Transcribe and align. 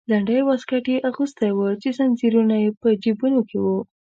لنډی 0.09 0.39
واسکټ 0.45 0.85
یې 0.93 0.97
اغوستی 1.09 1.49
و 1.53 1.59
چې 1.81 1.89
زنځیرونه 1.97 2.55
یې 2.63 2.69
په 2.81 2.87
جیبونو 3.03 3.39
کې 3.49 3.57
وو. 3.63 3.77